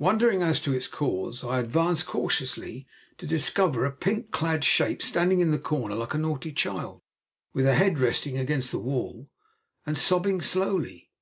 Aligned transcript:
Wondering 0.00 0.42
as 0.42 0.58
to 0.62 0.72
its 0.74 0.88
cause, 0.88 1.44
I 1.44 1.60
advanced 1.60 2.04
cautiously 2.04 2.84
to 3.16 3.28
discover 3.28 3.84
a 3.84 3.92
pink 3.92 4.32
clad 4.32 4.64
shape 4.64 5.00
standing 5.00 5.38
in 5.38 5.52
the 5.52 5.58
corner 5.60 5.94
like 5.94 6.14
a 6.14 6.18
naughty 6.18 6.50
child, 6.50 7.00
with 7.52 7.64
her 7.64 7.74
head 7.76 8.00
resting 8.00 8.36
against 8.36 8.72
the 8.72 8.80
wall, 8.80 9.28
and 9.86 9.96
sobbing 9.96 10.40
slowly. 10.42 11.12